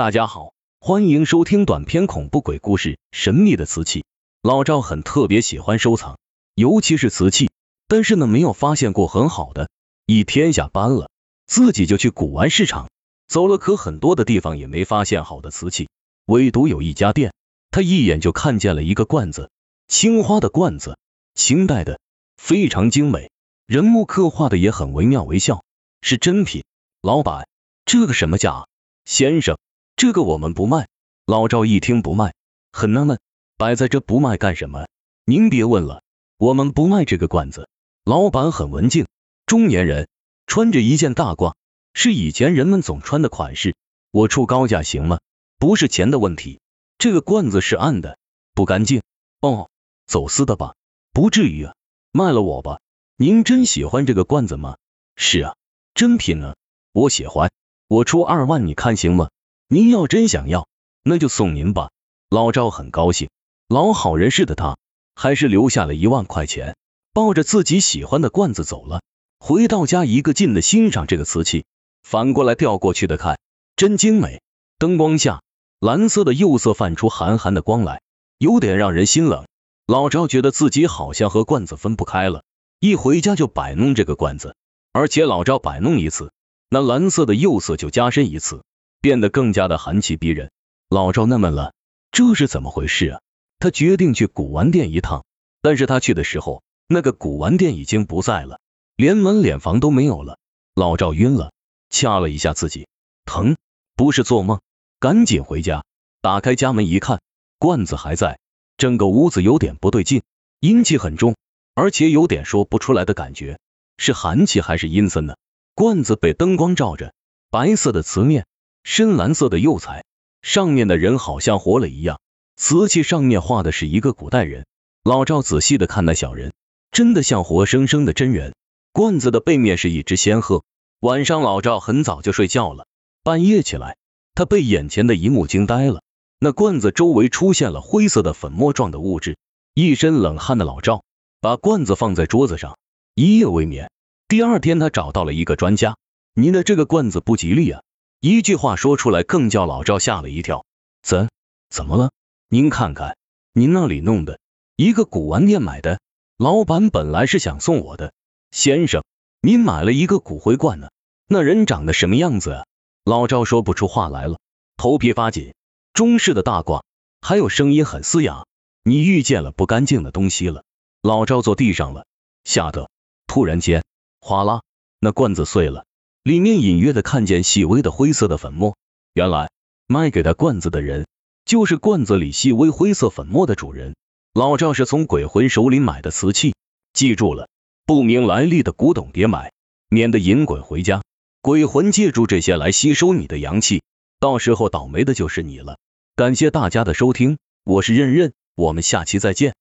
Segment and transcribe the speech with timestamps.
[0.00, 4.00] 大家好，欢迎收听短篇恐怖鬼故事《神秘的瓷器》。
[4.40, 6.18] 老赵很特别喜欢收藏，
[6.54, 7.50] 尤其是瓷器，
[7.86, 9.68] 但是呢没有发现过很好的。
[10.06, 11.10] 一天下班了，
[11.46, 12.88] 自己就去古玩市场
[13.28, 15.90] 走了，可很多的地方也没发现好的瓷器，
[16.24, 17.34] 唯独有一家店，
[17.70, 19.50] 他一眼就看见了一个罐子，
[19.86, 20.96] 青花的罐子，
[21.34, 22.00] 清代的，
[22.38, 23.30] 非常精美，
[23.66, 25.62] 人物刻画的也很惟妙惟肖，
[26.00, 26.64] 是真品。
[27.02, 27.46] 老板，
[27.84, 28.66] 这个什么价？
[29.04, 29.58] 先生，
[30.00, 30.88] 这个我们不卖。
[31.26, 32.32] 老赵一听不卖，
[32.72, 33.20] 很纳闷，
[33.58, 34.88] 摆在这不卖干什么？
[35.26, 36.02] 您别问了，
[36.38, 37.68] 我们不卖这个罐子。
[38.02, 39.06] 老板很文静，
[39.44, 40.08] 中年人，
[40.46, 41.52] 穿着一件大褂，
[41.92, 43.76] 是以前人们总穿的款式。
[44.10, 45.20] 我出高价行吗？
[45.58, 46.60] 不是钱的问题，
[46.96, 48.16] 这个罐子是暗的，
[48.54, 49.02] 不干净。
[49.42, 49.68] 哦，
[50.06, 50.76] 走私的吧？
[51.12, 51.74] 不至于啊，
[52.10, 52.80] 卖了我吧。
[53.18, 54.78] 您真喜欢这个罐子吗？
[55.14, 55.56] 是啊，
[55.92, 56.56] 真品啊。
[56.92, 57.52] 我喜欢，
[57.86, 59.28] 我出二万，你看行吗？
[59.72, 60.66] 您要真想要，
[61.04, 61.92] 那就送您吧。
[62.28, 63.30] 老赵很高兴，
[63.68, 64.76] 老好人似的他，
[65.14, 66.76] 还是留下了一万块钱，
[67.12, 69.00] 抱着自己喜欢的罐子走了。
[69.38, 71.66] 回到家，一个劲的欣赏这个瓷器，
[72.02, 73.38] 反过来调过去的看，
[73.76, 74.42] 真精美。
[74.76, 75.40] 灯光下，
[75.78, 78.02] 蓝色的釉色泛出寒寒的光来，
[78.38, 79.46] 有点让人心冷。
[79.86, 82.42] 老赵觉得自己好像和罐子分不开了，
[82.80, 84.56] 一回家就摆弄这个罐子，
[84.92, 86.32] 而且老赵摆弄一次。
[86.68, 88.64] 那蓝色的釉色就加深一次，
[89.00, 90.50] 变得更加的寒气逼人。
[90.88, 91.72] 老赵纳闷了，
[92.12, 93.20] 这是怎么回事啊？
[93.58, 95.24] 他决定去古玩店一趟，
[95.62, 98.58] 但是他去的时候，那个古玩店已经不在了，
[98.96, 100.38] 连门脸房都没有了。
[100.74, 101.52] 老赵晕了，
[101.90, 102.88] 掐了一下自己，
[103.24, 103.56] 疼，
[103.96, 104.60] 不是做梦，
[104.98, 105.84] 赶紧回家，
[106.22, 107.20] 打开家门一看，
[107.58, 108.38] 罐子还在，
[108.76, 110.22] 整个屋子有点不对劲，
[110.60, 111.36] 阴气很重，
[111.74, 113.58] 而且有点说不出来的感觉，
[113.98, 115.36] 是寒气还是阴森呢？
[115.74, 117.12] 罐子被灯光照着，
[117.50, 118.46] 白色的瓷面，
[118.82, 120.04] 深蓝色的釉彩，
[120.42, 122.20] 上面的人好像活了一样。
[122.56, 124.66] 瓷器上面画的是一个古代人。
[125.02, 126.52] 老赵仔细的看那小人，
[126.92, 128.54] 真的像活生生的真人。
[128.92, 130.62] 罐子的背面是一只仙鹤。
[131.00, 132.86] 晚上老赵很早就睡觉了，
[133.22, 133.96] 半夜起来，
[134.34, 136.02] 他被眼前的一幕惊呆了。
[136.38, 139.38] 那罐子周围出现了灰色的粉末状的物质。
[139.74, 141.04] 一身冷汗的老赵
[141.40, 142.76] 把罐子放在桌子上，
[143.14, 143.90] 一夜未眠。
[144.28, 145.96] 第二天，他找到了一个专家。
[146.34, 147.82] 您的这个罐子不吉利啊！
[148.20, 150.66] 一句话说出来，更叫老赵吓了一跳。
[151.02, 151.30] 怎
[151.70, 152.10] 怎么了？
[152.50, 153.16] 您看看，
[153.54, 154.38] 您那里弄的，
[154.76, 156.00] 一个古玩店买的。
[156.36, 158.12] 老板本来是想送我的，
[158.50, 159.04] 先生，
[159.40, 160.90] 您买了一个骨灰罐呢？
[161.28, 162.66] 那人长得什么样子啊？
[163.04, 164.38] 老赵说不出话来了，
[164.76, 165.54] 头皮发紧。
[165.94, 166.82] 中式的大褂，
[167.22, 168.44] 还有声音很嘶哑。
[168.82, 170.62] 你遇见了不干净的东西了。
[171.00, 172.04] 老赵坐地上了，
[172.44, 172.90] 吓得
[173.26, 173.82] 突然间。
[174.20, 174.60] 哗啦，
[174.98, 175.86] 那罐子碎了，
[176.22, 178.76] 里面隐约的看见细微的灰色的粉末。
[179.14, 179.50] 原来
[179.86, 181.06] 卖给他罐子的人，
[181.44, 183.96] 就是罐子里细微灰色粉末的主人。
[184.34, 186.54] 老赵是从鬼魂手里买的瓷器，
[186.92, 187.48] 记住了，
[187.86, 189.52] 不明来历的古董别买，
[189.88, 191.02] 免得引鬼回家。
[191.42, 193.82] 鬼魂借助这些来吸收你的阳气，
[194.20, 195.78] 到时候倒霉的就是你了。
[196.14, 199.54] 感谢大家的收听，我是任任，我们下期再见。